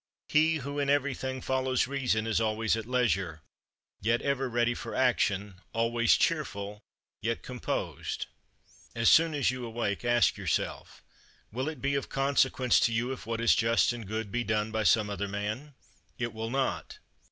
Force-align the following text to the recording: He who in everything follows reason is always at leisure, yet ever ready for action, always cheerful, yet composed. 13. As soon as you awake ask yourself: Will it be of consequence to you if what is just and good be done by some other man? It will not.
He 0.29 0.55
who 0.55 0.79
in 0.79 0.89
everything 0.89 1.41
follows 1.41 1.85
reason 1.85 2.25
is 2.25 2.41
always 2.41 2.75
at 2.75 2.87
leisure, 2.87 3.43
yet 4.01 4.19
ever 4.23 4.49
ready 4.49 4.73
for 4.73 4.95
action, 4.95 5.61
always 5.73 6.17
cheerful, 6.17 6.81
yet 7.21 7.43
composed. 7.43 8.25
13. 8.95 9.01
As 9.03 9.09
soon 9.11 9.35
as 9.35 9.51
you 9.51 9.63
awake 9.63 10.03
ask 10.03 10.37
yourself: 10.37 11.03
Will 11.51 11.69
it 11.69 11.83
be 11.83 11.93
of 11.93 12.09
consequence 12.09 12.79
to 12.79 12.91
you 12.91 13.11
if 13.11 13.27
what 13.27 13.39
is 13.41 13.53
just 13.53 13.93
and 13.93 14.07
good 14.07 14.31
be 14.31 14.43
done 14.43 14.71
by 14.71 14.81
some 14.81 15.07
other 15.07 15.27
man? 15.27 15.75
It 16.17 16.33
will 16.33 16.49
not. 16.49 16.97